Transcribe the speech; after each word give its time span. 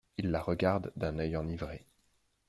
Il 0.17 0.31
la 0.31 0.41
regarde 0.41 0.91
d’un 0.95 1.19
œil 1.19 1.37
enivré. 1.37 1.85